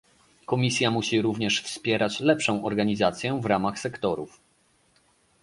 [0.45, 4.39] Komisja musi również wspierać lepszą organizację w ramach sektorów